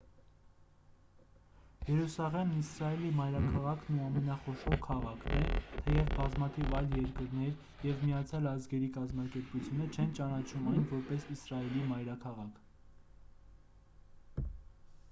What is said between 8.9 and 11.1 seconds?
կազմակերպությունը չեն ճանաչում այն